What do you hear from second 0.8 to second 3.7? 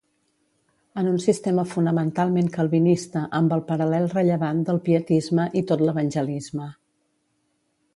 En un sistema fonamentalment calvinista amb el